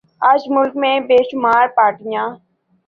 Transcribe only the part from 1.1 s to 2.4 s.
شمار پارٹیاں